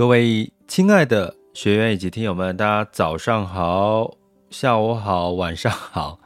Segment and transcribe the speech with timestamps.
[0.00, 4.10] 各位亲爱的学员以及听友们，大家早上好、
[4.48, 6.18] 下午好、晚上好。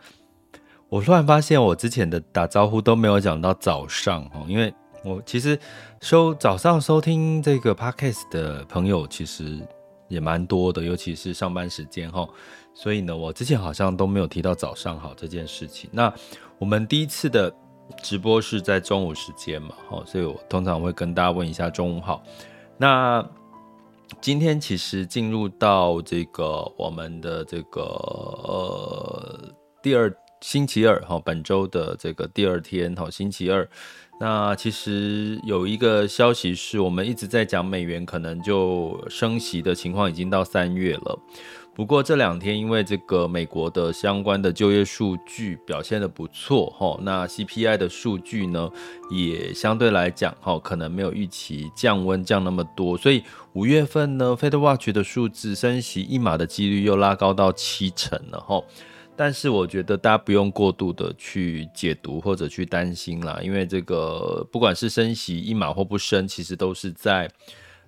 [0.88, 5.58] 我突然发现，我之前的打招呼都没有讲到早上哦，因为我其实
[6.00, 9.58] 收早上收听这个 podcast 的朋友其实
[10.06, 12.24] 也蛮多的，尤其是上班时间哈，
[12.74, 15.90] 所以呢，我之前好像都没有提到早上好这件事情。
[15.92, 16.14] 那
[16.60, 17.52] 我们第一次的
[18.04, 22.22] 直播是在中午时间嘛，哈，所以我通常会跟大家问一下中午好。
[22.78, 23.28] 那
[24.20, 33.68] 今天其实进入到这个我们的这个呃第二星期二哈，本周的这个第二天哈，星期二。
[34.20, 41.18] 那其实有一个消息是我们一直在讲美元可能就升息的情况已经到三月了。
[41.74, 48.70] 不过这两天因为这个美国的相关的就业数据表现得不错哈，那 CPI 的数据呢
[49.10, 58.62] 也相对来讲哈，可能没有预期降温降那么多，所以五月份呢 FedWatch 的数字升息一码的几率又拉高到七成了哈。
[59.16, 67.28] 但是我觉得大家不用过度的去解读或者去担心啦，因为这个不管是升息一码或不升，其实都是在。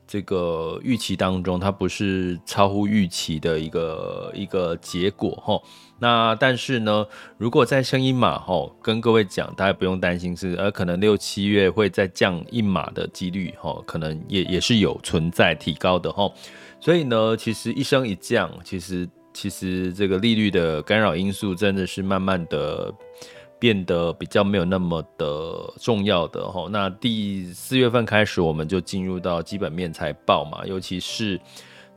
[0.07, 5.61] 这个预期当中，它不是超乎预期的一个一个结果哈。
[5.99, 7.07] 那但是呢，
[7.39, 16.31] 如果再升一码哈，跟各位讲，大家不用担心是，而可能六七月会再降一码的几率哈，可能也也是有存在提高的哈。
[16.79, 22.95] 所以呢，其实一升一降，其实其实这个利率的干扰因素真的是慢慢的。
[23.59, 31.41] 变得比较没有那么的重要的吼，那第四月份开始我们就进入到基本面财报嘛，尤其是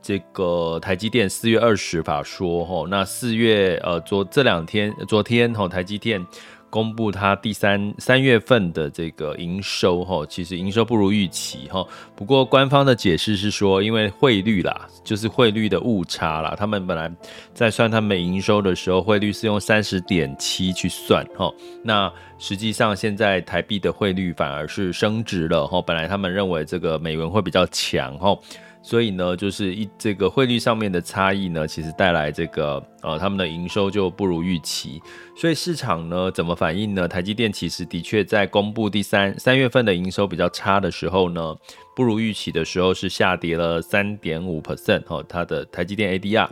[0.00, 6.26] 这个台积电四月二十法说吼，那四月呃昨这两天昨天吼台积电。
[6.70, 11.84] 公布它第三三月份的这个营收哈，其实营收不如预期哈。
[12.14, 16.54] 不过官方的解释是说，因为汇率啦，就是汇率的误差啦。
[16.56, 17.10] 他们本来
[17.52, 21.52] 在算他们营收的时候，汇率是用三十点七去算哈。
[21.82, 25.82] 那实际上现在台币的汇率反而是升值了哈。
[25.82, 28.38] 本来他们认为这个美元会比较强哈。
[28.82, 35.00] 所以呢，就是一这个汇率上面的差异呢，其实带来这个呃他们的营收就不如预期。
[35.36, 37.06] 所以市场呢怎么反应呢？
[37.06, 41.54] 台积电其实的确在公布第三三月份的营收比较差的时候呢，
[41.94, 46.48] 不如预期的时候是下跌了三点五 percent 哦，它的台积电 ADR。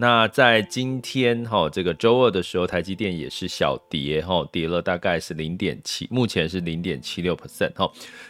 [0.00, 7.86] 那在今天哈，这个周二的时候，台积电也是小跌哈，跌了大概是零点七，目前是零点七六 percent 哈，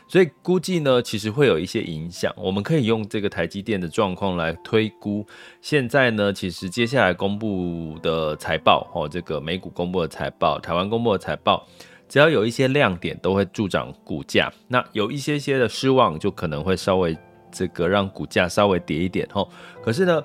[0.09, 2.35] 所以估计呢，其实会有一些影响。
[2.37, 5.25] 我们可以用这个台积电的状况来推估，
[5.61, 11.65] 现在呢，其实接下来公布的财报哈，这个美股公布的财报，台湾公布的财报，
[12.09, 14.53] 只要有一些亮点，都会助长股价。
[14.67, 17.17] 那有一些些的失望，就可能会稍微
[17.53, 19.47] 这个让股价稍微跌一点哈。
[19.81, 20.21] 可是呢，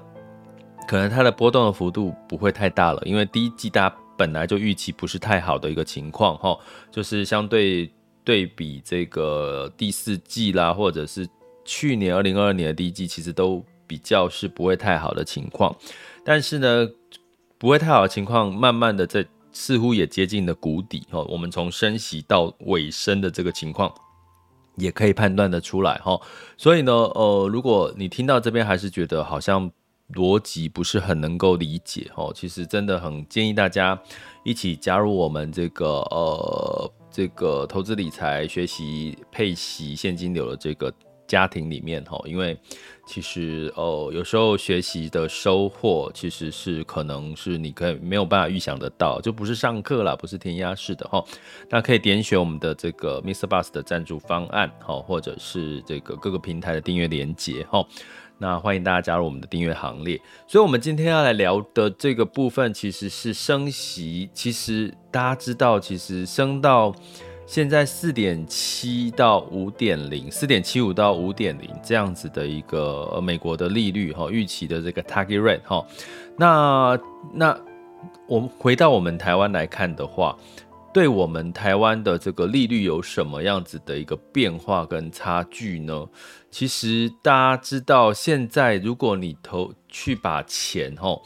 [0.87, 6.57] 可能它的波动的幅度不会太大了，因为第一季大家本来就预期不是太好的一个情况哈，
[6.91, 7.91] 就是相对
[8.23, 11.27] 对比这个第四季啦，或者是
[11.65, 15.75] 去年二零二二年的第一季，其实都比较是不会太好的情况。
[16.23, 16.87] 但是呢，
[17.57, 21.21] 不会太好的情况，慢慢的在似乎也接近了谷底哈。
[21.23, 23.93] 我们从升息到尾声的这个情况，
[24.75, 26.19] 也可以判断得出来哈。
[26.57, 29.71] 所以呢，呃，如果你听到这边还是觉得好像。
[30.13, 33.99] 逻辑不是很能够理解哦，其实真的很建议大家
[34.43, 40.93] 一起加入我们这个呃这个投资理财学习配息现金流的这个
[41.27, 42.55] 家庭里面哈，因为
[43.07, 51.23] 其实哦有时候学习的收获其实是可能是你可以没有办法预想得到，就不是上课啦，不是填鸭式的哈，
[51.67, 53.47] 那可以点选我们的这个 Mr.
[53.47, 57.83] Bus 的赞助方案哈，或者是这个各个平台的订阅连接哈。
[58.37, 60.19] 那欢迎大家加入我们的订阅行列。
[60.47, 64.29] 所以，我们今天要来聊的这个部分，其实是升息。
[64.33, 66.93] 其实大家知道，其实升到
[67.45, 75.85] 现在四点七到五点零，四点七五到五点零这样子的一个美国的利率哈，预期的这个 target rate 哈。
[76.37, 76.99] 那
[77.33, 77.57] 那
[78.27, 80.35] 我们回到我们台湾来看的话，
[80.93, 86.05] 对我们台湾的这个利率有什么样子的一个变化跟差距呢？
[86.55, 91.19] 其实大家知道，现在如果你投去把钱哈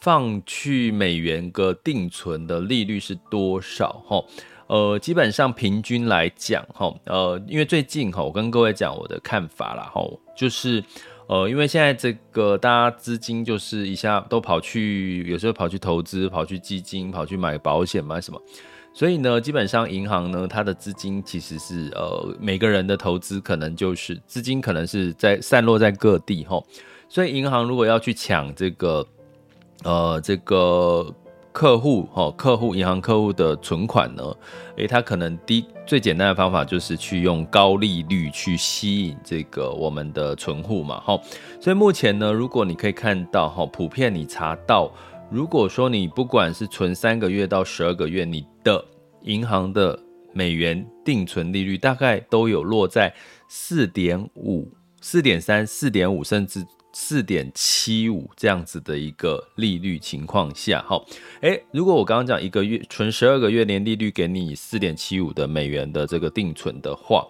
[0.00, 4.24] 放去美元个定存的利率是多少哈？
[4.66, 10.02] 呃，基本上平均来讲哈，呃，因为最近哈，我跟各位讲我的看法啦哈，
[10.36, 10.82] 就是。
[11.28, 18.42] 呃，因为现在这个大家资金就是一下都跑去，有时候跑去投资，跑去基金，跑去买保险，买什么，
[18.94, 26.62] 所以呢，基本上银行呢，它的资金其实是呃，每个人的投资可能就是资金可能是在散落在各地哈，
[27.08, 29.06] 所以银行如果要去抢这个，
[29.84, 31.14] 呃，这个。
[31.54, 34.24] 客户哈，客户银行客户的存款呢？
[34.78, 41.20] 诶，他可能第一最简单的方法就是去用高利率去吸引这个我们的存户嘛，哈。
[41.60, 44.90] 所以目前呢，如果你可以看到哈，普遍你查到，
[45.32, 48.84] 如果说你不管是存三个月到十二个月，你的
[49.22, 49.98] 银行的
[50.34, 53.14] 美元定存利率大概都有落在
[53.48, 54.70] 四点五、
[55.00, 56.64] 四点三、四点五，甚至。
[56.94, 61.02] 四点七五这样子的一个利率情况下，哈，
[61.40, 67.26] 诶，如果我刚刚讲一个月存十二个月年利率给你四点七五的美元的这个定存的话，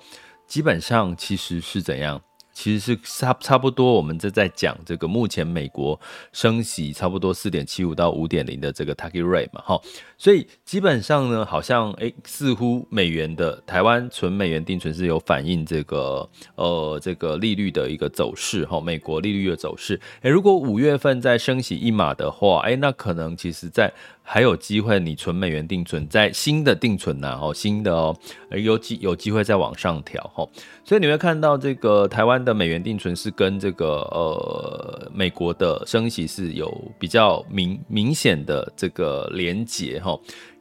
[0.48, 2.20] 基本上其实是怎样？
[2.52, 5.98] 其实是差差不多，我们这在讲这个目前美国
[6.32, 9.80] 升息差不多四点七五到五点零的这个 target rate 嘛，哈，
[10.22, 23.92] 所以基本上呢，好像诶，似乎美元的台湾存美元定存是有反映这个呃这个利率的一个走势，哈，美国利率的走势，诶，如果五月份再升息一码的话，诶，那可能其实在。
[24.24, 28.16] 还有机会，你存美元定存在新的定存呐，哦，新的哦，
[28.50, 30.48] 有机有机会再往上调哈，
[30.84, 40.11] 所以你会看到这个台湾的美元定存是跟这个呃美国的升息是有比较明明显的这个连结哈，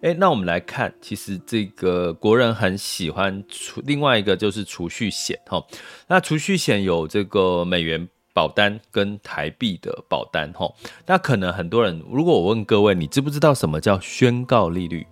[0.01, 5.65] 哎，那我们来看，其实这个国人很喜欢储，另外一个就是储蓄险哈，
[6.07, 8.07] 那储蓄险有这个美元。
[8.33, 10.73] 保单跟台币的保单，吼，
[11.05, 15.05] 那可能很多人，如果我问各位，你知不知道什么叫宣告利率？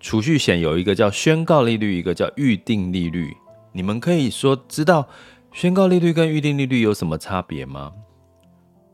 [0.00, 3.36] 储蓄险有一个叫宣告利率，一个叫预定利率。
[3.72, 5.06] 你们可以说知道
[5.52, 7.92] 宣告利率跟预定利率有什么差别吗？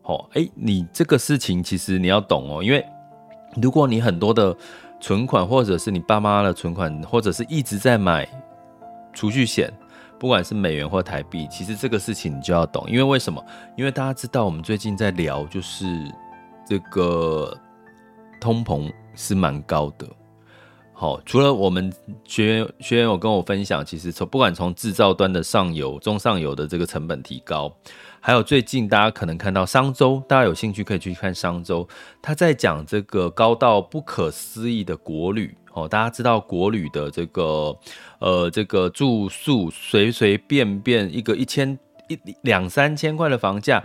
[0.03, 2.85] 好，哎，你这个事情其实你要懂哦，因为
[3.57, 4.57] 如果你很多的
[5.01, 8.29] 存款，或者是你爸妈的存款，或者是一直在买
[9.13, 9.73] 储蓄险。
[10.19, 13.43] 不管是美元或台币，其实这个事情你就要懂，因为为什么？
[13.75, 15.87] 因为大家知道，我们最近在聊，就是
[16.67, 17.57] 这个
[18.39, 20.07] 通膨是蛮高的。
[21.01, 21.91] 好，除了我们
[22.27, 27.75] 学员学员有跟我分享，其实从不管从制造端的上游、中上游的这个成本提高，
[28.21, 31.89] 还有最近大家可能看到商周，大家有兴趣可以去看商周，
[32.21, 35.57] 他在讲这个高到不可思议的国旅。
[35.73, 37.75] 哦，大家知道国旅的这个，
[38.19, 43.83] 呃，这个住宿随随便便一个一千一两三千块的房价，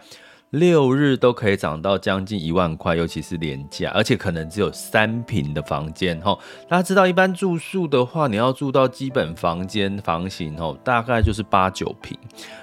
[0.60, 6.20] 六日都可以涨到将近一万块，尤其是廉价，而且可能只有三平的房间。
[6.22, 6.38] 哈，
[6.68, 12.18] 大家知道一般住宿的话，你要住到基本房间房型，哦，大概就是八九平。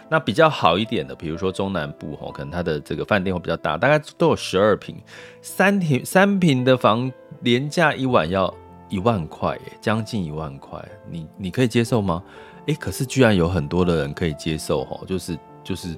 [0.08, 4.96] 那比较好一点的，比如说中南部，哦，可能它的这个饭店会比较大，大概都有十二平。
[5.40, 7.10] 三平三平的房
[7.40, 8.52] 廉价一晚要。
[8.88, 10.78] 一万块，将近一万块，
[11.10, 12.22] 你你可以接受吗？
[12.66, 15.96] 诶，可是居然有很多的人可以接受吼，就是就是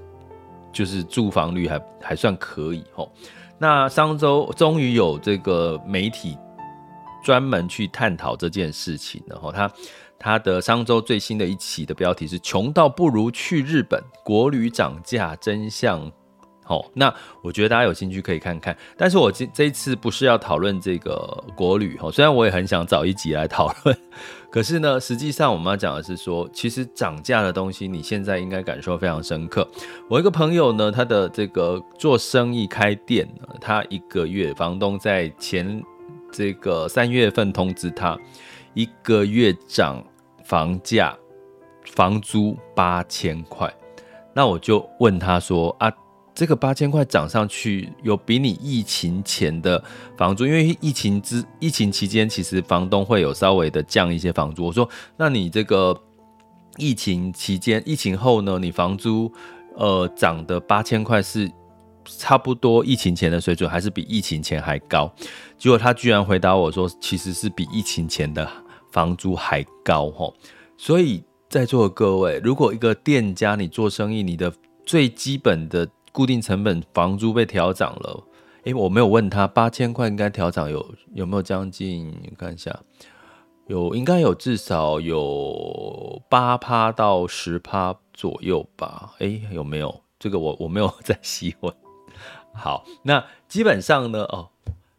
[0.75, 3.11] 就是住房率还还算可以吼。
[3.57, 6.37] 那上周终于有这个媒体
[7.25, 9.73] 专门去探讨这件事情然后，他
[10.19, 16.11] 他的上周最新的一期的标题是“穷到不如去日本，国旅涨价真相”。
[16.67, 23.95] 好，那我觉得大家有兴趣可以看看，但是我这这一次不是要讨论这个国旅哈，虽然我也很想找一集来讨论，
[24.51, 29.69] 可是呢，实际上我们要讲的是说，其实涨价的东西，你现在应该感受非常深刻。
[30.09, 33.29] 我一个朋友呢，他的这个做生意开店，
[33.61, 35.83] 他一个月房东在前
[36.33, 38.19] 这个三月份通知他，
[38.73, 40.03] 一个月涨
[40.47, 41.15] 房价
[41.85, 43.71] 房租八千块，
[44.33, 45.93] 那我就问他说啊。
[46.35, 49.83] 这个八千块涨上去，有比你疫情前的
[50.17, 54.65] 房租，因为疫情之疫情期间，其实房东会有稍微的降一些房租。
[54.65, 55.97] 我说，那你这个
[56.77, 58.59] 疫情期间、疫情后呢？
[58.59, 59.33] 你房租
[59.77, 61.49] 呃涨的八千块是
[62.05, 65.09] 差不多疫情前的水准，还是比疫情前还高？
[65.57, 68.51] 结果他居然回答我说，其实是比疫情前的
[68.91, 70.35] 房租还高吼。
[70.77, 74.53] 所以在座的各位，如果一个店家你做生意，你的
[74.85, 78.23] 最基本的固定成本房租被调涨了，
[78.63, 82.07] 诶，我没有问他八千块应该调涨有有没有将近？
[82.23, 82.73] 你看一下，
[83.67, 89.15] 有应该有至少有八趴到十趴左右吧？
[89.19, 90.03] 哎，有没有？
[90.21, 91.75] 这个我我没有在细问。
[92.55, 94.51] 好，那基本上呢，哦。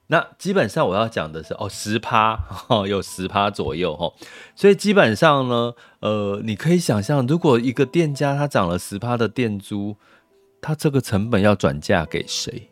[0.08, 4.14] 那基本上我要讲的是哦，十趴哦，有十趴左右哦，
[4.54, 9.96] 所以基本上呢，呃，你可以想象，如果一个店家他涨了十趴的店租，
[10.66, 12.72] 他这个成本要转嫁给谁？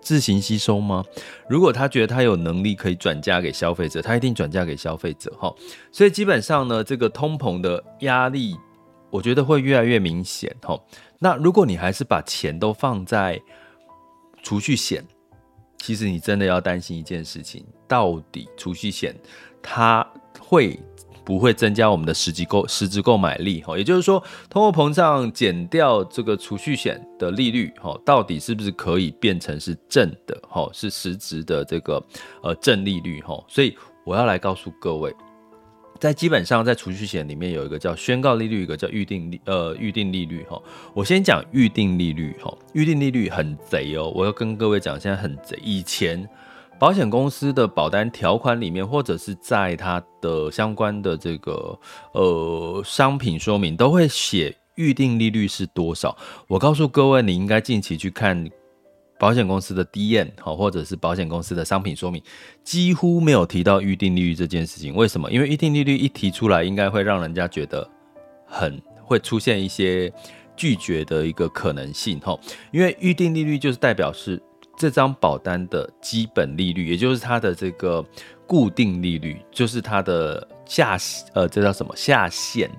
[0.00, 1.04] 自行吸收吗？
[1.48, 5.52] 如果他觉得他有能力可以转嫁给消费者，他一定转嫁给消费者哈。
[5.90, 8.56] 所以基本上呢，这个通膨的压力，
[9.10, 10.80] 我觉得会越来越明显哈。
[11.18, 13.42] 那如果你还是把钱都放在
[14.44, 15.04] 储蓄险，
[15.78, 19.12] 其实你真的要担心一件事情，到底储蓄险
[19.60, 20.06] 它
[20.38, 20.78] 会
[21.24, 23.62] 不会增加我们的实际购实质购买力？
[23.62, 30.40] 哈，也就是说，通货膨胀减掉这个储蓄险的利率，哈，到底是不是可以变成是正的？
[30.48, 32.02] 哈，是实质的这个
[32.42, 33.20] 呃正利率？
[33.22, 35.14] 哈，所以我要来告诉各位。
[35.98, 40.58] 在基本上，在储蓄险里面有一个叫宣告利率，一个叫预定利呃预定利率哈。
[40.94, 45.58] 我先讲预定利率哈，预定利率很贼哦，我要跟各位讲，现在很贼。
[45.62, 46.26] 以前
[46.80, 51.78] 保险公司的保单条款里面，或者是在它的相关的这个
[52.14, 56.16] 呃商品说明，都会写预定利率是多少。
[56.48, 58.50] 我告诉各位，你应该近期去看。
[59.18, 62.22] 保险公司的 DM 好，或者是保险公司的商品说明，
[62.64, 64.94] 几乎没有提到预定利率这件事情。
[64.94, 65.30] 为什么？
[65.30, 67.86] 因为预定利率一提出来，应该会让人家觉得
[68.46, 70.10] 很会出现一些
[70.56, 72.34] 拒绝的一个可能性哈。
[72.70, 74.42] 因为预定利率就是代表是
[74.80, 78.02] 这张保单的基本利率，也就是它的这个
[78.46, 80.96] 固定利率，就是它的下
[81.34, 82.70] 呃，这叫什么下限？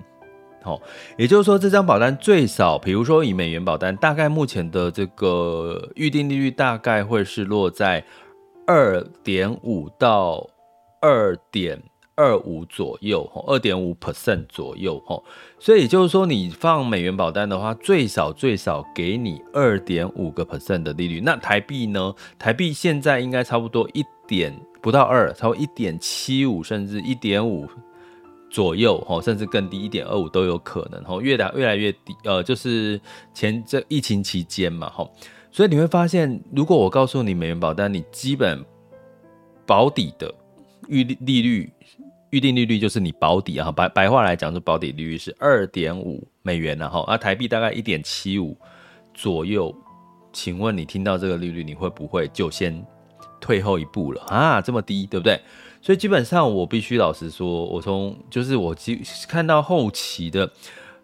[0.64, 0.82] 好，
[1.16, 8.04] 也就是说，这张保单最少，比如说以美元保单，大概目前的这个预定利率大概会是落在
[8.66, 10.44] 二点五到
[11.00, 11.80] 二点
[12.14, 15.22] 二五左右，二点五 percent 左右，哈。
[15.58, 21.20] 所以也就是说，你放美元保单的话，最少最少给你二点五个 percent 的利率。
[21.20, 22.14] 那台币呢？
[22.38, 27.68] 台币现在应该差不多一点不到二，超过一点七五，甚至一点五。
[28.50, 33.00] 左右哈，甚至更低一点二五都有可能哈，越来越来越低，呃，就是
[33.32, 35.08] 前这疫情期间嘛哈，
[35.50, 38.62] 所以你会发现，如果我告诉你美元保单，你基本
[39.64, 40.30] 保底的
[40.88, 41.72] 预利率
[42.30, 48.56] 预定利率就是你保底啊，白白话来讲，就保底利率是二点五美元然后啊，台币大概一点七五
[49.12, 49.74] 左右，
[50.32, 52.84] 请问你听到这个利率，你会不会就先
[53.40, 54.60] 退后一步了啊？
[54.60, 55.40] 这么低，对不对？
[55.82, 58.74] 所以基本上，我必须老实说，我从就是我
[59.28, 60.50] 看到后期的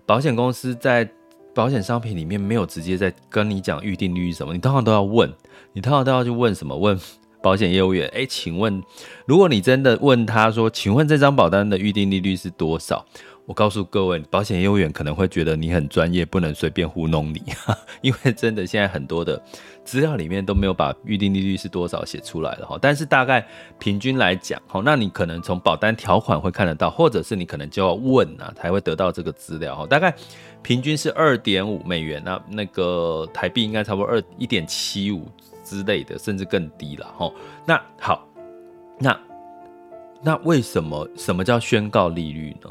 [0.06, 1.06] 保险公司在
[1.52, 5.30] 保险商品里面没有直接在跟你讲预定利率什么，你通常都要问，
[5.72, 6.76] 你通常都要去问什么？
[6.76, 6.98] 问
[7.42, 8.82] 保险业务员，哎，请问，
[9.26, 13.04] 如果你真的问他说，请问这张保单的预定利率是多少？
[13.46, 17.42] 我告诉各位，保险业务员可能会觉得你很专业，不能随便糊弄你，
[18.02, 19.42] 因为真的现在很多的
[19.84, 22.78] 资料里面都没有把预定利率是多少写出来了哈。
[22.78, 23.46] 但是大概
[23.78, 29.86] 平均来讲，哈，那你可能从保单条款会看得到，或者是你可能就要问啊，才会得到这个资料哈。
[29.86, 30.14] 大概
[30.60, 35.26] 平均是二点五美元，那那个台币应该差不多二一点七五
[35.68, 37.30] 之类的，甚至更低了哈。
[37.66, 38.26] 那好，
[38.98, 39.20] 那
[40.22, 42.70] 那为什么什么叫宣告利率呢？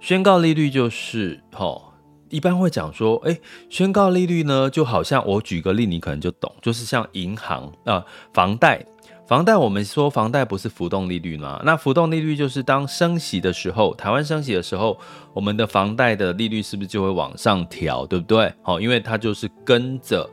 [0.00, 1.80] 宣告利率就是，齁，
[2.28, 8.84] 一般会讲说，诶，宣告利率呢，就好像我举个例，你可能就懂，就是像银行啊，房贷，
[9.26, 11.62] 房贷，我们说房贷不是浮动利率吗？
[11.64, 14.98] 那浮动利率就是当升息的时候，台湾升息的时候，
[15.32, 18.52] 我们的房贷的利率是不是就会往上调，对不对？
[18.60, 20.28] 好，因为它就是跟着。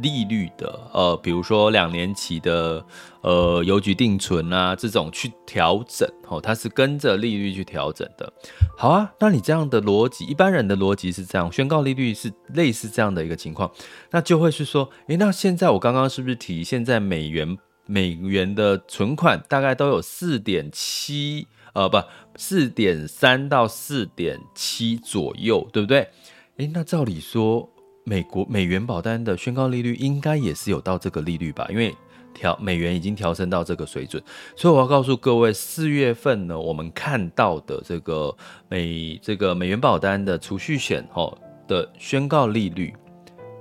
[0.00, 2.84] 利率的，呃，比如说两年期的，
[3.20, 8.32] 呃，邮局定存啊，这种去调整，哦，它是跟着利率去调整的。
[8.76, 13.70] 好啊，那你这样的逻辑，一般人的逻辑是这样，宣告利率是类似这样的一个情况，
[14.10, 22.02] 那就会是说，诶，那现在我刚刚是不是提，现在美元美元的存款大概都有四点七，呃，不，
[22.36, 26.08] 四点三到四点七左右，对不对？
[26.56, 27.70] 诶，那照理说。
[28.10, 31.64] 美国美元保单的宣告利率应该也是有到这个利率吧？
[31.70, 31.94] 因为
[32.34, 34.20] 调美元已经调升到这个水准，
[34.56, 38.36] 所以我要告诉各位，四月份呢，我们看到的这个
[38.68, 41.38] 美这个美元保单的储蓄险哦
[41.68, 42.92] 的宣告利率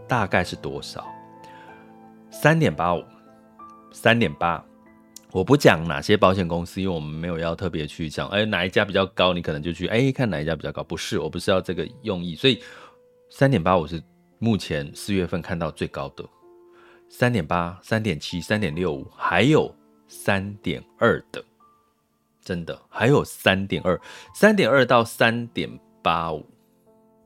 [0.07, 1.05] 大概是多少？
[2.31, 3.03] 三点八五，
[3.91, 4.65] 三点八。
[5.31, 10.83] 我不讲哪些保险公司，因为我们没有要特别去讲，哎，哪一家比较高，你可能就去哎看哪一家比较高。
[10.83, 12.59] 不是，我不是要这个用意，所以
[13.29, 14.01] 三点八五是。
[14.39, 16.25] 目前四月份看到最高的
[17.09, 19.75] 三点八、三点七、三点六五，还有
[20.07, 21.43] 三点二的，
[22.43, 23.99] 真的还有三点二，
[24.33, 25.69] 三点二到三点
[26.01, 26.45] 八五，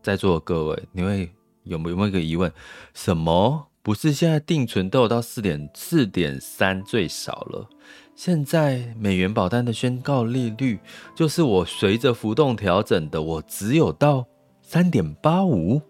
[0.01, 1.31] 在座的各位，你会
[1.63, 2.51] 有没有没有一个疑问？
[2.93, 3.67] 什么？
[3.83, 7.69] 不是现在定存都有到四点四点三最少了？
[8.15, 10.79] 现在美元保单的宣告利率，
[11.13, 14.25] 就是我随着浮动调整的，我只有到
[14.61, 15.81] 三点八五、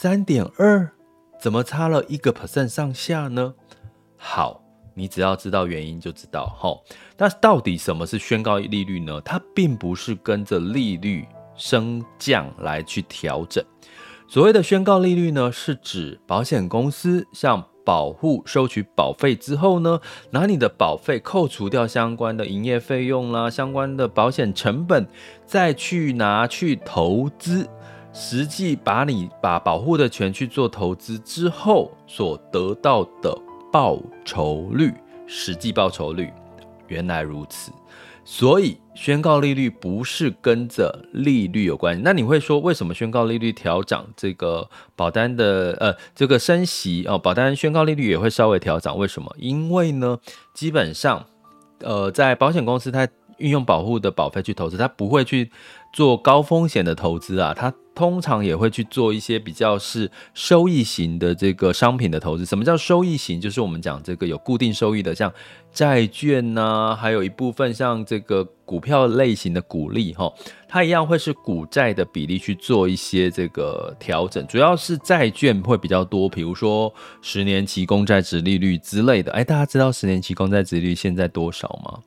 [0.00, 0.92] 三点二，
[1.40, 3.52] 怎么差了一个 percent 上下呢？
[4.16, 4.62] 好，
[4.94, 6.56] 你只要知道原因就知道。
[6.62, 6.80] 齁，
[7.16, 9.20] 那到底什么是宣告利率呢？
[9.22, 11.26] 它并不是跟着利率
[11.56, 13.64] 升降来去调整。
[14.28, 19.98] 所谓的宣告利率呢，是指保险公司向保户收取保费之后呢，
[20.30, 25.08] 拿你的保费扣除掉相关的营业费用啦，相关的保险成本，
[25.44, 27.68] 再去拿去投资，
[28.12, 33.36] 实际把你把保护的钱去做投资之后所得到的
[33.72, 34.92] 报酬率，
[35.26, 36.32] 实际报酬率，
[36.88, 37.70] 原来如此。
[38.24, 42.02] 所以宣告利率不是跟着利率有关系。
[42.04, 48.98] 那你会说，为什么宣告利率调涨，这个保单的呃这个升息哦，保单宣告利率也会稍微调涨？
[48.98, 49.34] 为什么？
[49.38, 50.18] 因为呢，
[50.52, 51.24] 基本上
[51.80, 55.50] 呃在保险公司它运用保护的保费去投资，它不会去
[55.94, 57.72] 做高风险的投资啊，它。
[57.98, 62.46] 通常也会去做一些比较是收益型的这个商品的投资。
[62.46, 63.40] 什么叫收益型？
[63.40, 65.32] 就是我们讲这个有固定收益的，像
[65.72, 70.32] 债券呐、还有一部分像这个股票类型的股利哈，
[70.68, 74.46] 它一样会是股债的比例去做一些这个调整。
[74.46, 79.32] 主要是债券会比较多，比如说十年期公债殖利率之类的。
[79.32, 81.98] 哎，大家知道十年期公债殖利率现在多少吗？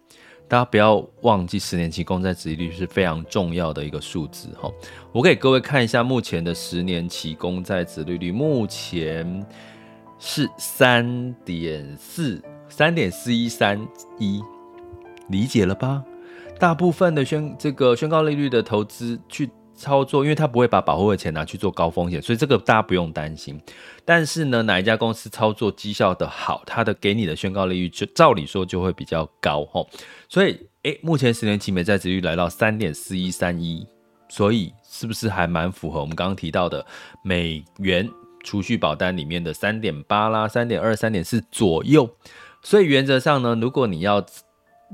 [0.52, 4.70] 大家不要忘记，十年期公债殖利率是非常重要的一个数字哈。
[5.14, 9.48] 我给各位看一下目前的十年期公债殖利率，目前
[10.20, 13.80] 是三点四三点四一三
[14.20, 14.44] 一，
[15.30, 16.04] 理解了吧？
[16.60, 19.50] 大部分的宣这个宣告利率的投资去
[19.82, 23.60] 操作，因为他不会把保护的钱拿去做高风险，所以这个大家不用担心。
[24.06, 29.86] 但是呢，哪一家公司操作绩效的好，它的给你的宣告利率就照理说就会比较高齁。
[30.30, 33.86] 所以，诶，目前十年期美债殖率来到三点四一三一，
[34.30, 36.86] 所以是不是还蛮符合我们刚刚提到的
[37.24, 38.08] 美元
[38.44, 42.10] 储蓄保单里面的三点八啦、三点二、三点四左右？
[42.64, 44.24] 所以原则上呢，如果你要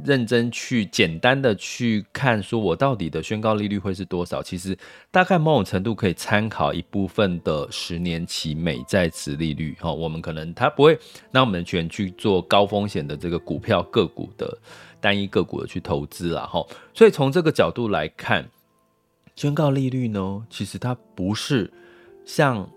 [0.06, 4.44] 认真去简单的去看，说我到底的宣告利率会是多少？
[4.44, 4.78] 其实
[5.10, 9.76] 大概某种程度可以参考一部分的十年期美债殖利率。
[9.80, 10.98] 哈，我们可能它不会
[11.32, 14.56] 让我们全去做高风险的这个股票个股的
[15.02, 16.46] 单一个股的去投资啦。
[16.46, 18.48] 哈，所以从这个角度来看，
[19.36, 21.74] 宣告利率呢，其实它不是
[22.24, 22.70] 像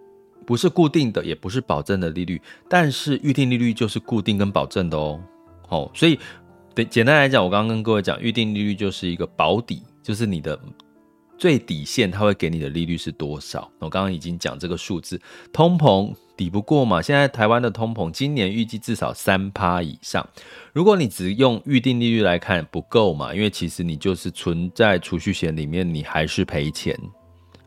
[0.47, 5.21] 不是固定的，也不是保证的利率，但是预定利率就是固定跟保证的哦。
[5.69, 6.19] 好，所以。
[6.73, 10.59] 对，简单来讲，我刚刚跟各位讲，预定利率就是一个保底，就是你的
[11.37, 13.69] 最底线，它会给你的利率是多少？
[13.81, 15.21] 我刚刚已经讲这个数字，
[15.53, 17.03] 通膨抵不过嘛。
[17.03, 20.27] 现在台湾的通膨，今年预计至少三趴以上。
[20.73, 26.97] 如果你只用预定利率来看，不够嘛，因为其实你就是存在储蓄险里面，你还是赔钱。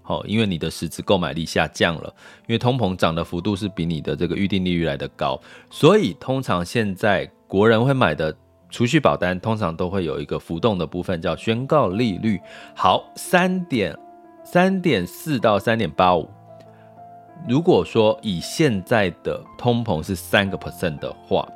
[0.02, 2.16] 好，因为你的实质购买力下降了，
[2.48, 5.39] 因为通膨涨的幅度是比你的这个预定利率来得高，
[5.70, 8.34] 所以通常现在国人会买的。
[8.74, 12.42] 储蓄保单通常都会有一个浮动的部分，叫宣告利率。
[12.76, 13.96] 好，三点
[14.44, 16.28] 三点四到三点八五。
[17.48, 21.48] 如果说以现在的通膨是三个 percent 的话，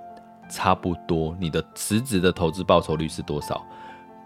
[0.48, 3.66] 差不多你的实质的投资报酬率是多少？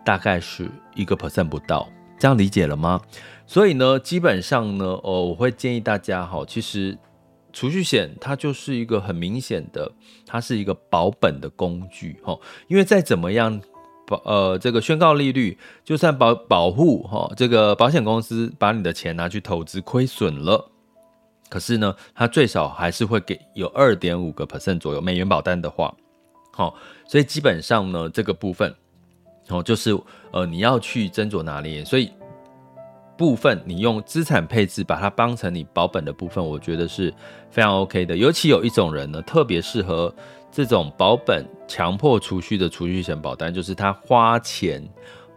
[0.03, 1.87] 大概是一个 percent 不到。
[2.19, 2.99] 这样理解了吗？
[3.47, 6.97] 所以呢，基本上呢，哦，我会建议大家哈，其实。
[7.53, 9.91] 储蓄险它就是一个很明显的，
[10.25, 12.37] 它是一个保本的工具哈，
[12.67, 13.61] 因为再怎么样
[14.07, 20.69] 保呃这个宣告利率，就算保保护哈这个保险公司把你的钱拿去投资亏损了，
[21.49, 25.95] 可是呢，它最少还是会给有二点五个 percent 左右美元保单的话，
[26.53, 26.75] 好，
[27.07, 28.73] 所以基本上呢这个部分
[29.49, 29.97] 哦就是
[30.31, 32.11] 呃你要去斟酌拿捏，所以。
[33.21, 37.13] 部分你用资产配置把它当成你保本的部分，我觉得是
[37.51, 38.17] 非常 OK 的。
[38.17, 40.11] 尤其有一种人呢，特别适合
[40.51, 44.83] 这种保本强迫储蓄的储蓄险保单，就是他花钱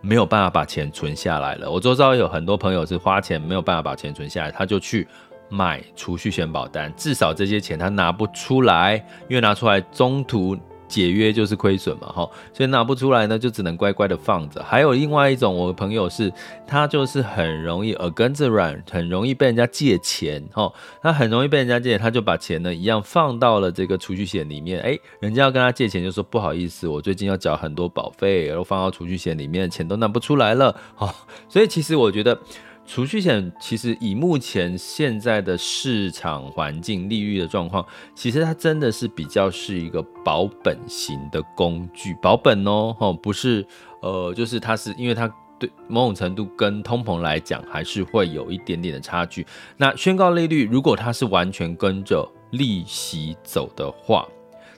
[0.01, 1.71] 没有办法把钱存下来了。
[1.71, 5.07] 我周遭有很多朋友是花钱没有办法把钱存下来，他就去
[5.51, 8.97] 买储蓄险保单，至少这些钱他拿不出来，
[9.29, 14.63] 因为拿出来中途解约就是亏损嘛，哈，所以拿不出来呢，就只能乖乖的放着。
[14.63, 16.33] 还有另外一种，我朋友是，
[16.67, 31.15] 他就是很容易耳根子软，很容易被人家借钱，哈，他很容易被人家借，他就把钱呢一样放到了这个储蓄险里面，哎，人家要跟他借钱，就说不好意思，我最近要缴很多保费，然后放到储蓄险里面，钱都拿不出来了，哈，
[31.49, 32.39] 所以其实我觉得。
[32.87, 43.67] 储蓄险其实以目前现在的市场环境、利率的状况，其实它真的是比较是一个保本型的工具，保本哦，吼，不是，
[44.03, 45.27] 呃，就是它是因为它
[45.59, 49.47] 对某种程度跟通膨来讲，还是会有一点点的差距。
[49.79, 54.29] 那宣告利率如果它是完全跟着利息走的话，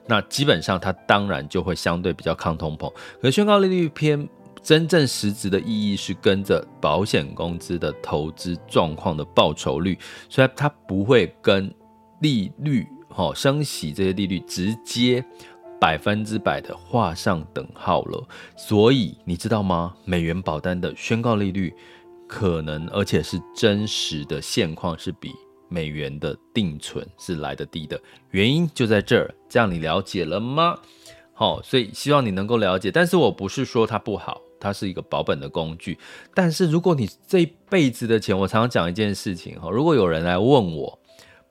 [0.06, 2.88] 那基本上它当然就会相对比较抗通膨。
[3.20, 4.28] 可是宣告利率偏。
[4.66, 9.96] 真正实质的意义是跟着保险公司的投资状况的报酬率，
[10.28, 11.72] 所以它不会跟
[12.20, 15.24] 利率、哈升息这些利率直接
[15.80, 18.28] 百分之百的画上等号了。
[18.56, 19.94] 所以你知道吗？
[20.04, 21.72] 美元保单的宣告利率
[22.26, 25.30] 可能，而且是真实的现况是比
[25.68, 28.00] 美元的定存是来得低的，
[28.32, 29.32] 原因就在这儿。
[29.48, 30.76] 这样你了解了吗？
[31.34, 32.90] 好，所以希望你能够了解。
[32.90, 34.42] 但是我不是说它不好。
[34.58, 35.98] 它是一个保本的工具，
[36.34, 40.98] 但是如果你这一辈子的钱，我常常讲一件事情哈，如果有人来问我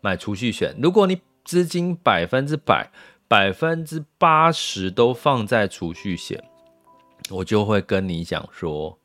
[0.02, 2.90] 买储蓄险，如果你资金百分之百、
[3.28, 6.44] 百分之八十都放在储蓄险，
[7.30, 8.98] 我就会跟你讲说，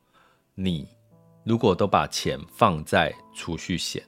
[0.55, 0.89] 你
[1.45, 4.03] 如果都把钱放在储蓄险，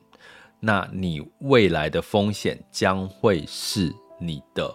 [0.60, 4.74] 那你未来的风险将会是你的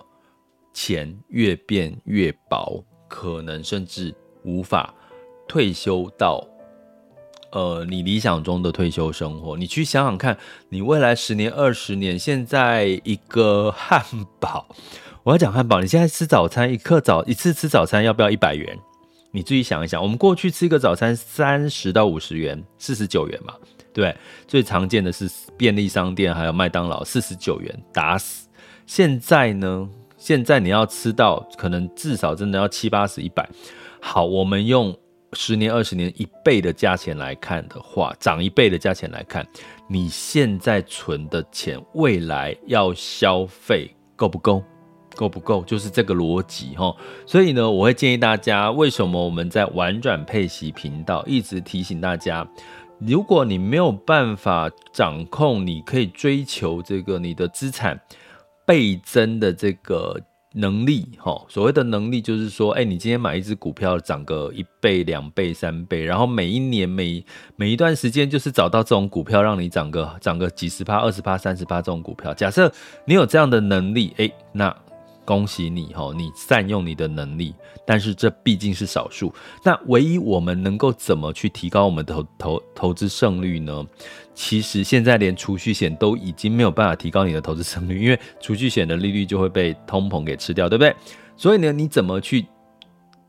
[0.74, 4.94] 钱越变越薄，可能甚至无法。
[5.48, 6.46] 退休到，
[7.52, 10.38] 呃，你理想中的退休生活，你去想想看，
[10.70, 14.04] 你未来十年、二十年，现在一个汉
[14.40, 14.68] 堡，
[15.24, 18.78] 我要讲汉堡，你现在吃早餐一客早一次吃早餐要不要一百元？
[19.32, 23.54] 你自己想一想，我们过去吃一个早餐三十到五十元，四十九元嘛，
[23.94, 24.16] 对，
[24.48, 28.48] 最常见的是便利商店还有麦当劳，四十九元打死。
[28.86, 29.88] 现在呢？
[30.18, 33.48] 现在你要吃到可能至少真的要七八十、一百。
[34.02, 34.98] 好，我们用。
[35.34, 39.46] 十年、二十年一倍的价钱来看的话，涨一倍的价钱来看，
[39.90, 44.64] 你现在存的钱，未来要消费够不够？
[45.16, 45.64] 够不够？
[45.64, 46.96] 就是这个逻辑哈。
[47.26, 52.48] 所以呢，我会建议大家，为什么我们在玩转配息频道一直提醒大家，
[53.00, 58.00] 如果你没有办法掌控，你可以追求这个你的资产
[58.66, 60.22] 倍增的这个。
[60.54, 67.24] 能力，哈，所谓的能力就是说，哎，你今天买一只股票涨个一倍、两倍、三倍，然后每一年、每
[67.56, 72.34] 每一段时间，就是找到这种股票，让你涨个涨个几十趴、二十趴、三十趴这种股票。
[72.34, 72.72] 假设
[73.06, 74.76] 你有这样的能力，哎，那。
[75.26, 77.54] 恭喜你哈，你善用你的能力，
[77.86, 79.34] 但是这毕竟是少数。
[79.62, 83.86] 那唯一我们能够怎么去提高我们的投投投资胜率呢？
[84.40, 90.96] 其实现在连储蓄险都已经没有办法提高你的投资胜率，因为储蓄险的利率就会被通膨给吃掉，对不对？
[91.36, 92.46] 所以呢，你怎么去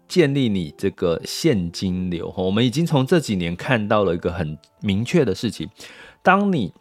[0.07, 2.33] 建立你这个现金流？
[2.37, 5.67] 我们已经从这几年看到了一个很明确的事情，
[6.23, 6.73] 当你。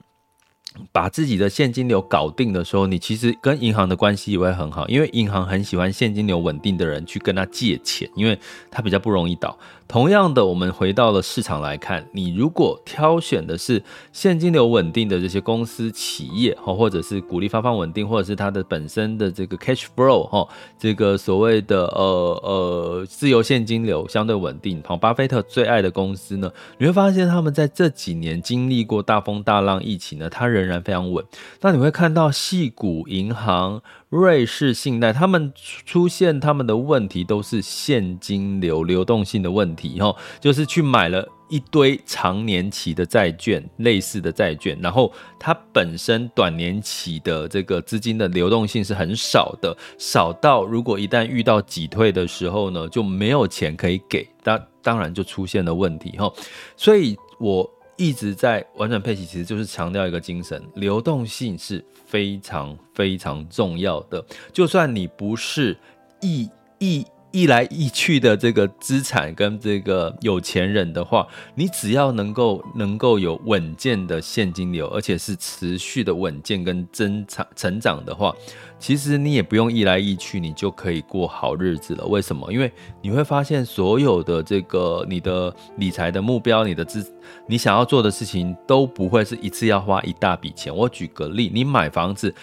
[0.92, 8.38] 把自己的现金流搞定的时候，你其实跟银行的关系也会很好，因为银行很喜欢现金流稳定的人去跟他借钱，因为
[8.70, 9.58] 他比较不容易倒。
[9.88, 20.45] 同样的，我们回到了市场来看，你如果挑选的是现金流稳定的这些公司企业，哈，或者是股利发放稳定，或者是它的本身的这个 cash flow，哈，
[20.78, 31.23] 这个所谓的呃呃自由现金流相对稳定，好，巴菲特最爱的公司呢，你会发现他们在这几年经历过大风大浪疫情呢，它仍然非常稳。
[31.62, 33.82] 那你会看到矽谷银行。
[34.10, 56.32] 瑞士信贷，他们出现他们的问题都是现金流流动性的问题，哈，就是去买了一堆长年期的债券，类似的债券，然后它本身短年期的这个资金的流动性是很少的，少到如果一旦遇到挤退的时候呢，就没有钱可以给，当当然就出现了问题，哈，
[56.78, 57.70] 所以我。
[57.97, 64.23] 一直在玩转佩奇，其实就是强调一个精神：流动性是非常非常重要的。
[64.53, 65.75] 就算你不是
[66.21, 67.05] 一一
[67.38, 78.34] 一来一去的这个资产跟这个有钱人的话，你只要能够能够有稳健的现金流，而且是持续的稳健跟增长成长的话。
[78.80, 82.06] 其实你也不用一来一去，你就可以过好日子了。
[82.08, 82.52] 为什么？
[82.52, 82.71] 因为
[83.04, 87.06] 你会发现所有的这个你的理财的目标，你的资
[87.47, 90.76] 你想要做的事情都不会是一次要花一大笔钱。
[90.76, 92.34] 我举个例，你买房子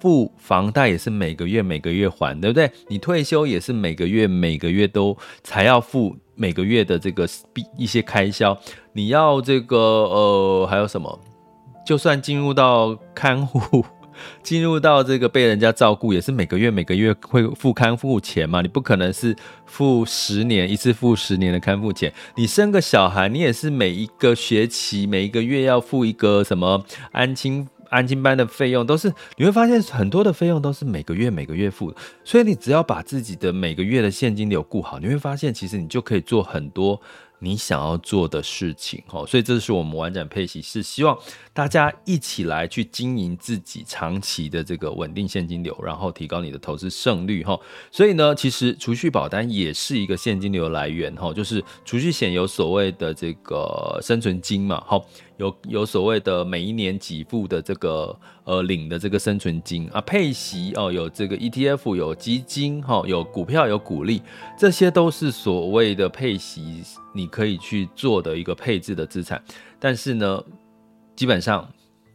[0.00, 2.70] 付房贷也是每个月每个月还，对不对？
[2.88, 7.28] 你退休也是每个月每个月都才要付每个月的这个
[7.76, 8.56] 一些开销。
[8.92, 11.20] 你要这个呃还有什么？
[11.86, 13.84] 就算进入到看护。
[14.42, 18.62] 进入到这个被人家照顾，也是每个月每个月会付看护钱嘛？
[18.62, 22.10] 你不可能是付十年一次付十年的看护钱。
[22.34, 31.94] 你生个小孩，你也是每一个学期每一个月要付一个什么安亲安亲班的费用，都是你会发现很多的费用都是每个月每个月付。
[32.24, 37.00] 所以你只要把自己的每个月的现金流顾好，你会发现其实你就可以做很多。
[37.38, 41.16] 你想要做的事情，齁，所以这是我们玩转配息，是希望
[41.52, 47.60] 大家一起来去经营自己长期的这个稳定现金流，然后提高你的投资胜率，哈。
[47.90, 55.04] 所以呢，其实储蓄保单也是一个现金流来源，哈，就是储蓄险有所谓的这个生存金嘛，齁。
[55.38, 64.22] 有有所谓的每一年给付的这个呃领的这个生存金啊，配息哦，有这个 ETF，有基金哈，有股票，有股利，
[64.58, 66.82] 这些都是所谓的配息，
[67.14, 69.42] 你可以去做的一个配置的资产。
[69.78, 70.42] 但是呢，
[71.14, 71.70] 基本上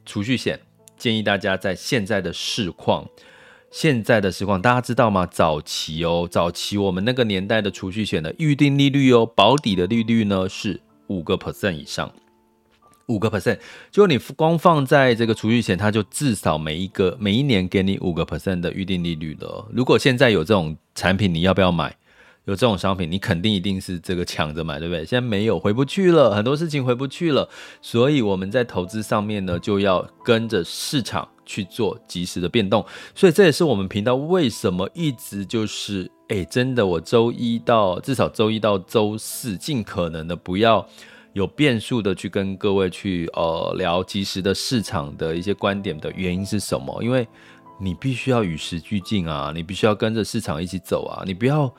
[0.05, 0.59] 储蓄险
[0.97, 3.07] 建议大家在现在的市况，
[3.69, 5.27] 现在的市况大家知道吗？
[5.27, 12.11] 早期哦，早期我们那个年代的储蓄险的预定利率哦，保底的利率呢是五个 percent 以上。
[13.07, 13.59] 五个 percent，
[13.91, 19.67] 就你光放在这个储蓄险，它就至少每一个每一年给你五个 percent 的预定利率了。
[19.73, 21.95] 如果现在有这种产品，你要不要买？
[22.45, 25.05] 有这种商品，你肯定一定是这个抢着买，对不对？
[25.05, 27.47] 现在没有，回不去了，很多事情回不去了。
[27.83, 32.83] 所以我们在投资上面呢，就要跟着市场去做及时的变动。
[33.13, 40.89] 所以这也是我们频道为什么一直就是，哎，真的，我周一到至少周一到周四，尽可能的不要。
[41.33, 47.01] 有变数的去跟各位去呃聊即时的市场的一些观点的原因是什么？
[47.03, 47.27] 因为
[47.79, 51.73] 你必须要与时俱进啊，你必须要跟着市场一起走啊，你不要。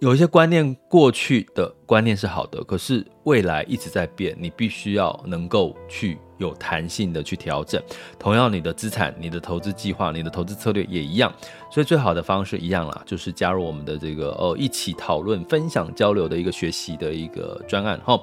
[0.00, 7.82] 有一些观念，过去的观念是好的，可是未来一直在变，你必须要能够去有弹性的去调整。
[8.16, 11.32] 同样，你的资产、你的投资计划、你的投资策略也一样。
[11.68, 18.22] 所以，最好的方式一样啦，就是加入我们的这个呃一起讨论、分享、交流的一个学习的一个专案齁。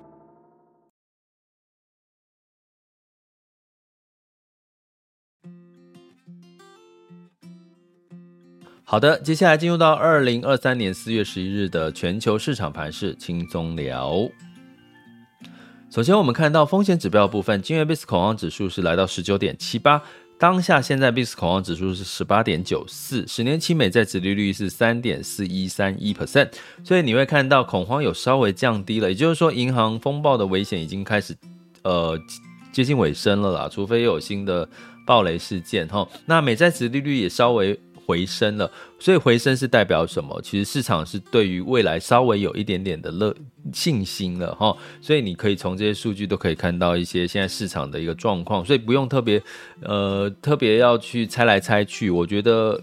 [8.91, 14.29] 好的，接下来进入到二零二三年四月十一日的全球市场盘势轻松聊。
[15.89, 20.03] 首先，我们看到风险指标的部分，今日 VIX 恐慌指数是来到十九点七八，
[20.37, 26.49] 当下现在 VIX 恐慌指数是十八点九四，十年期美债殖利率是三点四一三一 percent，
[26.83, 31.33] 所以你会看到恐慌有稍微降低了，也就是说，银行风暴的危险已经开始
[31.83, 32.19] 呃
[32.73, 34.67] 接近尾声了啦，除非有新的
[35.07, 36.05] 暴雷事件哈。
[36.25, 37.79] 那美债殖利率也稍微。
[38.05, 40.41] 回升了，所以回升是代表什么？
[40.41, 43.33] 其实市场是对于未来稍微有一点点的乐
[43.71, 49.41] 信心了哈，所以你可以从这些数据都可以看到一些现在市场的一个状况，所以不用特别
[49.81, 52.09] 呃特别要去猜来猜去。
[52.09, 52.81] 我觉得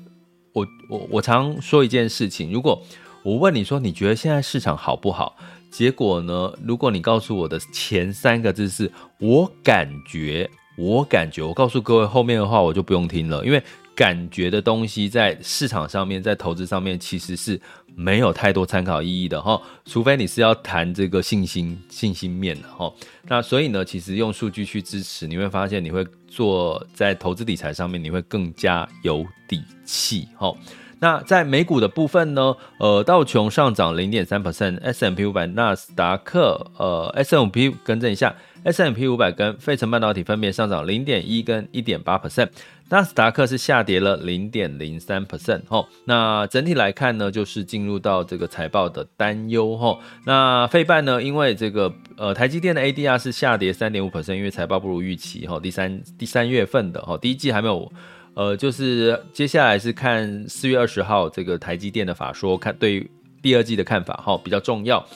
[0.52, 2.80] 我我我常说一件事情，如果
[3.22, 5.36] 我问你说你觉得现在市场好不好？
[5.70, 13.62] 结果呢，如果你告诉我的前三个字是我感觉，我感觉，我告诉各位后面的话我就不用听了，因为。
[13.98, 17.60] 感觉的东西在市场上面，在投资上面其实是
[17.96, 22.92] 没有太多参考意义的哈，除非你是要谈这个信心信心面的哈。
[23.24, 30.54] 那所以呢，其实用数据去支持，你会发现你会做在投资理财上面，你会更加有底气哈。
[31.00, 38.34] 那在美股的部分呢，呃，道琼上涨零点三 percent，S&P 五百、纳斯达克呃 S&P 更正一下
[38.64, 42.48] ，S&P 五百跟费城半导体分别上涨零点一跟一点八 percent。
[42.90, 49.98] 纳斯达克是下跌了零点零三 percent 齁，那整体来看呢，就是进入到这个财报的担忧齁。
[50.24, 55.60] 那费半呢，因为这个呃台积电的 ADR 是下跌三点五 percent，因为财报不如预期齁。
[55.60, 57.92] 第三第三月份的齁，第一季还没有，
[58.32, 63.06] 呃，就是接下来是看四月二十号这个台积电的法说，看对
[63.42, 65.06] 第二季的看法齁比较重要。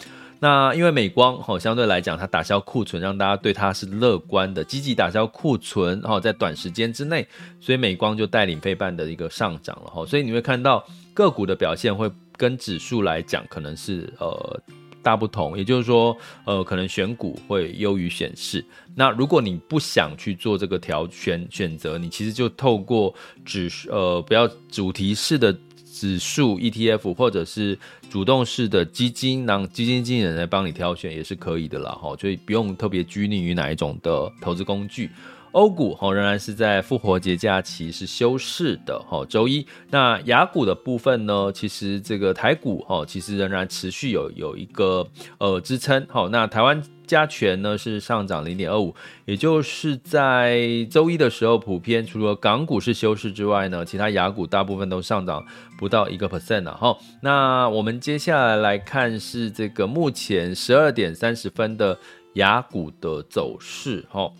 [0.43, 7.25] 那因为美光哈相对来讲，它打消库存，让大家对它是乐观的，积极打消库存哈，在短时间之内，
[7.61, 10.05] 所以美光就带领费半的一个上涨了哈。
[10.05, 14.61] 所以你会看到个股的表现会跟指数来讲，可能是呃
[15.01, 18.65] 大不同，也就是说呃可能选股会优于选市。
[18.97, 25.57] 那如果你不想去做这个调选选择，你其实就透过指呃不要主题式的。
[26.03, 27.79] 指数 ETF 或者是
[28.11, 35.09] 主动式的基金，让基金经理人来帮你挑选也是可以的啦，哈，所以不用特别拘泥于哪一种的投资工具。
[35.53, 39.67] 欧股哈仍然是在复活节假期是休市的哈，周一。
[39.91, 45.07] 那雅股的部分呢，其实这个台股哈其实仍然持续有有一个
[45.39, 46.83] 呃支撑，好，那台湾。
[47.05, 48.95] 加权呢是上涨零点二五，
[49.27, 55.45] 也就是在周一的时候，普遍除了港股是休市之外呢，其他雅股大部分都上涨
[55.77, 56.97] 不到一个 percent 了哈。
[57.21, 61.99] 那我们接下来来看是这个目前十二点三十分的
[62.35, 64.31] 雅股的走势哈。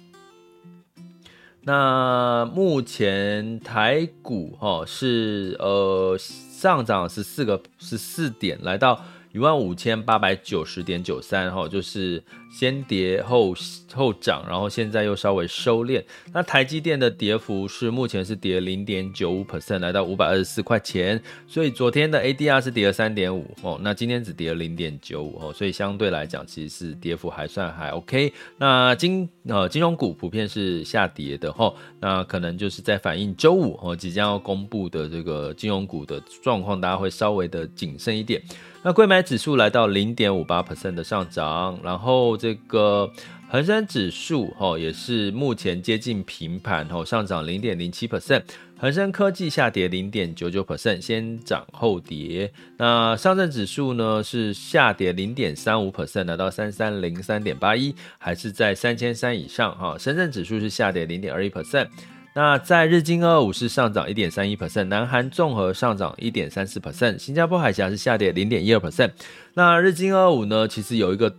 [1.65, 9.05] 那目前台股哈是呃上涨十四个十四点，来到。
[9.33, 13.55] 一万五千八百九十点九三，哈，就是先跌后
[13.95, 16.03] 后涨，然后现在又稍微收敛。
[16.35, 21.21] 那台积电的跌幅是目前是跌零点九五 percent，来到五百二十四块钱。
[21.47, 28.31] 所以昨天的 ADR 是跌了三点五，哦，那今天只跌了零点九五，哦，所以相对来讲其实是跌幅还算还 OK。
[28.59, 38.43] 那金呃金融股普遍是下跌的，哈，那可能就是在反映周五哦即将要公布的这个金融股的状况，大家会稍微的谨慎一点。
[38.85, 43.09] 那柜买指数来到零点五八 percent 的上涨，然后这个
[43.49, 48.43] 恒生指数哈也是目前接近平盘哈，上涨零点零七 percent。
[48.77, 52.53] 恒生科技下跌零点九九 percent，先涨后跌。
[52.77, 59.97] 那上证指数呢是下跌零点三五 percent，来到三三零三点八一，还是在三千三以上哈。
[59.97, 61.87] 深圳指数是下跌零点二一 percent。
[62.35, 69.11] 那在日经二五是上涨一点三一 percent，南韩综合上涨一点三四 percent，新加坡海峡是下跌零点一二 percent。
[69.53, 71.37] 那日经二五呢，其实有一个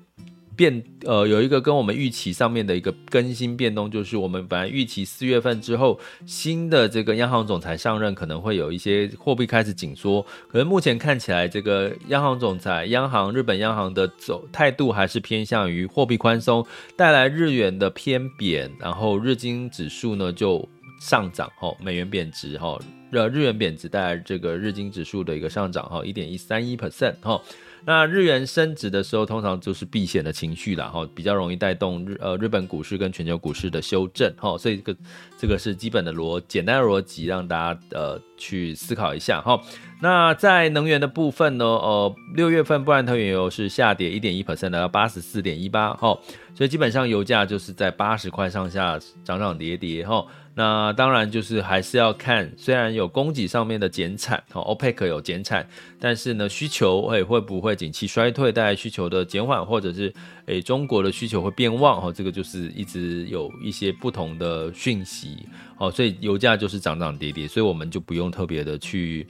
[0.56, 16.64] 变，呃，有一个跟我们预期上面的一个更新变动，就是我们本来预期四月份之后新的这个央行总裁上任，可能会有一些货币开始紧缩，可是目前看起来，这个央行总裁、央行日本央行的走态度还是偏向于货币宽松，
[16.96, 20.70] 带来日元的偏贬，然后日经指数呢就。
[21.04, 22.80] 上涨哈，美元贬值哈，
[23.12, 27.42] 日日元贬值带来这个日经指数的一个上涨哈，一点一三一 percent 哈。
[27.86, 34.58] 那日元升值的时候，通常就是避险的情绪啦哈，比较容易带动日呃日本股市跟全球股市的修正哈。
[34.58, 35.00] 所以这个
[35.40, 39.62] 这个是基本的逻简单的逻辑，让大家呃去思考一下哈。
[40.02, 46.18] 那在能源的部分呢，呃六月份布兰特原油是下跌一点一 percent 来到八十四点一八哈，
[46.54, 50.26] 所以基本上油价就是在八十块上下涨涨跌跌哈。
[50.56, 55.68] 那当然就是还是要看，虽然有供给上面的减产，哦，OPEC 有减产，
[56.00, 60.14] 但是呢，需求会会不会景气衰退带来需求的减缓，或者是
[60.46, 65.48] 诶、中国的需求会变旺，哦，这个就是一直有一些不同的讯息，
[65.80, 69.28] 哦，所以油价就是涨涨跌跌，所以我们就不用特别的去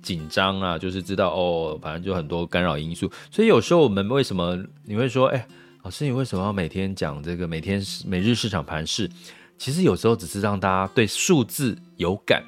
[0.00, 5.44] 紧张啊，就是知道哦，反正就很多干扰因素，所以有时候我们为什么你会说，哎、
[5.82, 9.10] 老师你为什么要每天讲这个每天每日市场盘势？
[9.58, 12.42] 其实有时候只是让大家对数字有感，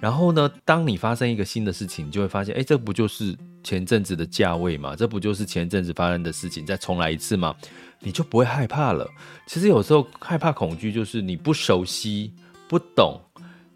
[0.00, 4.94] 然后呢，当你发生一个新的事情，你就会发现，哎，这不就是前阵子的价位吗？
[4.96, 7.54] 这不就是前阵子发生的事情，再重来一次吗？
[8.00, 9.06] 你就不会害怕了。
[9.46, 12.32] 其实有时候害怕恐惧就是你不熟悉、
[12.68, 13.20] 不懂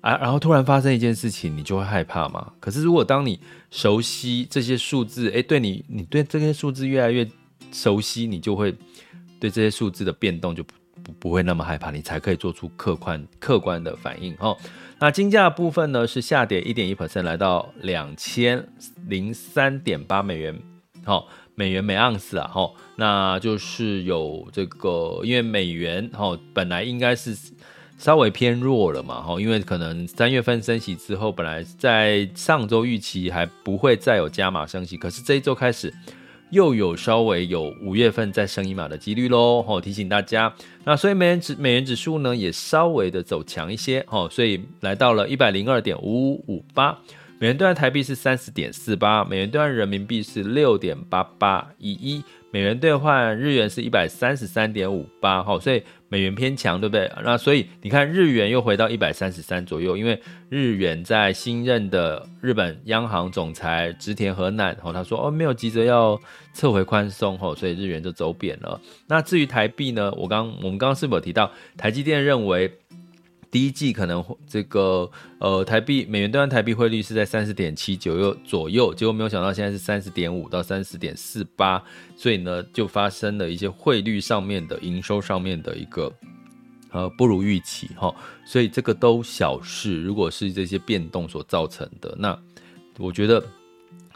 [0.05, 2.53] 啊，然后突然发生一件事情，你就会害怕嘛。
[2.61, 3.41] 可是如果当你
[3.71, 7.27] 熟悉这些数字，哎，对你，你对这些数字越来越
[7.73, 8.71] 熟悉，你就会
[9.41, 10.75] 对这些数字的变动就不。
[11.21, 14.57] 不会那么害怕，你才可以做出客观客观的反应哈。
[14.99, 18.67] 那金价部分呢是下跌一点一 percent，来到两千
[19.07, 20.59] 零三点八美元，
[21.05, 27.37] 好，美元每盎司啊，哈，那就是有这个，因为美元哈本来应该是
[27.97, 35.93] 稍微偏弱了嘛，哈，因为可能三月份升息之后，本来在上周预期还不会再有加码升息，可是这一周开始。
[36.51, 40.55] 又有稍微有五月份再升一码的几率喽，哦，提醒大家。
[40.85, 46.97] 那所以美元指美元指数呢也稍微的走强一些，哦，所以来到了一百零二点五五五八，
[47.41, 52.23] 美元兑换台币是三十点四八，美元兑换人民币是六点八八一一，
[52.53, 55.83] 美元兑换日元是一百三十三点五八，哈，所以。
[56.15, 57.11] 美元偏强，对不对？
[57.25, 66.17] 那所以你看日元又回到一百三十三左右，因为日元在新任的日本央行总裁植田和男哦，他说哦没有急着要
[66.53, 68.81] 撤回宽松哦，所以日元就走贬了。
[69.09, 70.13] 那至于台币呢？
[70.17, 72.73] 我刚我们刚刚是否提到台积电认为？
[73.55, 81.81] 第一季可能这个呃台币美元兑换台币汇率是在三十点七九右左右，结果没有想到现在是三十点五到三十点四八，
[82.17, 86.13] 所以呢就发生了一些汇率上面的营收上面的一个
[86.91, 88.13] 呃不如预期哈，
[88.45, 92.37] 所以这个都小事，如果是这些变动所造成的，那
[92.99, 93.41] 我觉得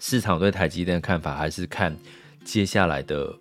[0.01, 1.97] 市场对台积电的看法还是看
[2.43, 3.33] 接下来的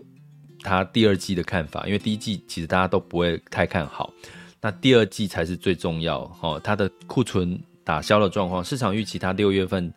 [0.62, 4.14] 它第二季的看法，因为第一季其实大家都不会太看好。
[4.60, 9.94] 那第二季才是最重要，哦，它的库存打消的状况，市场预期它六月份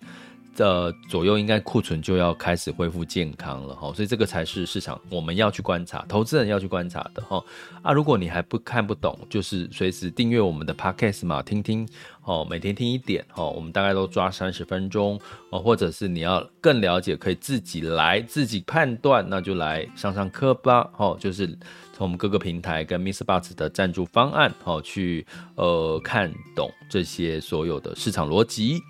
[0.54, 7.42] 的左右应该库存就要开始恢复健康了，哈，所以这个才是市场我们要去观察，投资人要去观察的，哈
[7.82, 11.88] 啊，如果你还不看不懂，就是随时订阅我们的 Podcast 嘛，听听，
[12.24, 21.58] 哦，每天听一点，哦，我们大概都抓三十分钟，哦，或者是你要更了解，可以自己来自己判断，那就来上上课吧，哦，就是。
[22.04, 28.80] 我们各个平台跟 Miss Box 的赞助方案，好去呃看懂这些所有的市场逻辑。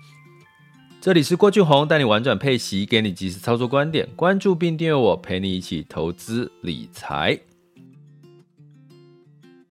[1.01, 4.07] 这里是郭俊宏带你玩转配息，给你及时操作观点。
[4.15, 7.39] 关注并订阅我，陪你一起投资理财。